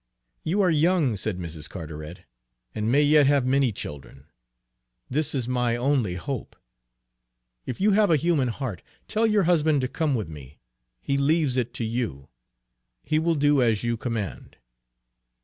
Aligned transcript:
"You 0.43 0.61
are 0.61 0.71
young," 0.71 1.15
said 1.15 1.37
Mrs. 1.37 1.69
Carteret, 1.69 2.21
"and 2.73 2.91
may 2.91 3.03
yet 3.03 3.27
have 3.27 3.45
many 3.45 3.71
children, 3.71 4.25
this 5.11 5.35
is 5.35 5.47
my 5.47 5.75
only 5.75 6.15
hope! 6.15 6.55
If 7.67 7.79
you 7.79 7.91
have 7.91 8.09
a 8.09 8.15
human 8.17 8.47
heart, 8.47 8.81
tell 9.07 9.27
your 9.27 9.43
husband 9.43 9.81
to 9.81 9.87
come 9.87 10.15
with 10.15 10.27
me. 10.27 10.57
He 11.03 11.19
leaves 11.19 11.55
it 11.55 11.71
to 11.75 11.83
you; 11.83 12.29
he 13.03 13.19
will 13.19 13.35
do 13.35 13.61
as 13.61 13.83
you 13.83 13.95
command." 13.95 14.57